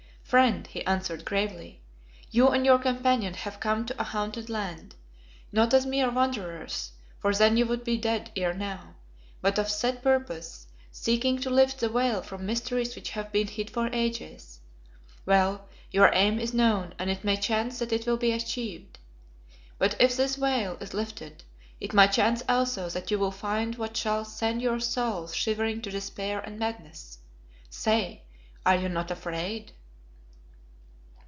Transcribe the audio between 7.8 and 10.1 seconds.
be dead ere now, but of set